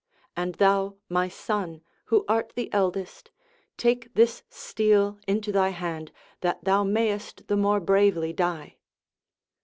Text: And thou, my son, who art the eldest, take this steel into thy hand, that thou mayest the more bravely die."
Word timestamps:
And 0.35 0.55
thou, 0.55 0.95
my 1.09 1.27
son, 1.29 1.83
who 2.05 2.25
art 2.27 2.53
the 2.55 2.73
eldest, 2.73 3.29
take 3.77 4.11
this 4.15 4.41
steel 4.49 5.19
into 5.27 5.51
thy 5.51 5.69
hand, 5.69 6.11
that 6.39 6.63
thou 6.63 6.83
mayest 6.83 7.47
the 7.47 7.55
more 7.55 7.79
bravely 7.79 8.33
die." 8.33 8.77